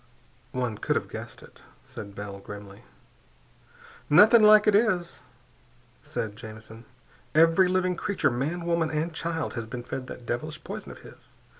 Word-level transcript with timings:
"One 0.51 0.79
could 0.79 0.95
have 0.95 1.09
guessed 1.11 1.43
it," 1.43 1.61
said 1.85 2.15
Bell 2.15 2.39
grimly. 2.39 2.85
"Nothing 4.09 4.41
like 4.41 4.65
it 4.65 4.73
is," 4.73 5.19
said 6.01 6.35
Jamison. 6.35 6.85
"Every 7.35 7.67
living 7.67 7.95
creature, 7.95 8.31
man, 8.31 8.65
woman, 8.65 8.89
and 8.89 9.13
child, 9.13 9.53
has 9.53 9.67
been 9.67 9.83
fed 9.83 10.07
that 10.07 10.25
devilish 10.25 10.63
poison 10.63 10.91
of 10.91 11.01
his. 11.01 11.35